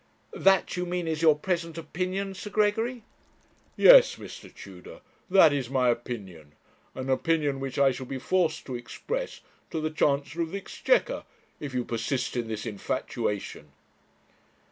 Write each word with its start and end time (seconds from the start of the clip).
'That 0.33 0.75
you 0.75 0.83
mean 0.83 1.07
is 1.07 1.21
your 1.21 1.37
present 1.37 1.77
opinion, 1.77 2.33
Sir 2.33 2.49
Gregory?' 2.49 3.03
'Yes, 3.77 4.15
Mr. 4.15 4.51
Tudor, 4.51 5.01
that 5.29 5.53
is 5.53 5.69
my 5.69 5.89
opinion 5.89 6.53
an 6.95 7.07
opinion 7.07 7.59
which 7.59 7.77
I 7.77 7.91
shall 7.91 8.07
be 8.07 8.17
forced 8.17 8.65
to 8.65 8.75
express 8.75 9.41
to 9.69 9.79
the 9.79 9.91
Chancellor 9.91 10.41
of 10.41 10.49
the 10.53 10.57
Exchequer, 10.57 11.23
if 11.59 11.75
you 11.75 11.85
persist 11.85 12.35
in 12.35 12.47
this 12.47 12.65
infatuation.' 12.65 13.73